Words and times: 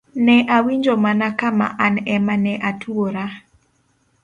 Ne 0.25 0.37
awinjo 0.55 0.93
mana 1.03 1.27
kama 1.39 1.67
an 1.85 1.95
ema 2.15 2.35
ne 2.45 2.53
atwora. 2.69 3.25